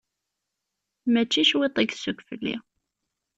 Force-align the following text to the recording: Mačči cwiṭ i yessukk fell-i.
Mačči 1.11 1.41
cwiṭ 1.49 1.75
i 1.83 1.85
yessukk 1.87 2.19
fell-i. 2.27 2.55